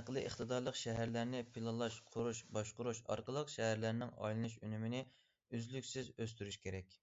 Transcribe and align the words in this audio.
ئەقلىي 0.00 0.24
ئىقتىدارلىق 0.26 0.76
شەھەرلەرنى 0.80 1.40
پىلانلاش، 1.56 1.96
قۇرۇش، 2.16 2.42
باشقۇرۇش 2.58 3.00
ئارقىلىق 3.14 3.50
شەھەرلەرنىڭ 3.56 4.14
ئايلىنىش 4.20 4.54
ئۈنۈمىنى 4.68 5.02
ئۈزلۈكسىز 5.56 6.12
ئۆستۈرۈش 6.14 6.60
كېرەك. 6.68 6.96